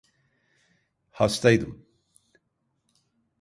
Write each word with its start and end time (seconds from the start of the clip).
Hastaydım… 1.11 1.85